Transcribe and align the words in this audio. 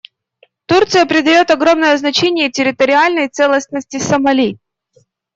Турция 0.65 1.05
придает 1.05 1.51
огромное 1.51 1.95
значение 1.95 2.49
территориальной 2.49 3.27
целостности 3.29 3.99
Сомали. 3.99 4.57